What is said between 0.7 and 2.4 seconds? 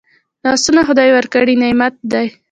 خدای ورکړي نعمت دی